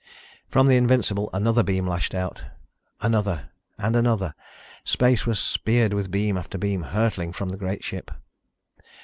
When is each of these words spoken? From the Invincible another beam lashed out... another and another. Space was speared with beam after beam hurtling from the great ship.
From 0.49 0.65
the 0.65 0.77
Invincible 0.77 1.29
another 1.31 1.61
beam 1.61 1.85
lashed 1.85 2.15
out... 2.15 2.41
another 3.01 3.51
and 3.77 3.95
another. 3.95 4.33
Space 4.83 5.27
was 5.27 5.37
speared 5.39 5.93
with 5.93 6.09
beam 6.09 6.37
after 6.39 6.57
beam 6.57 6.81
hurtling 6.81 7.31
from 7.33 7.49
the 7.49 7.55
great 7.57 7.83
ship. 7.83 8.09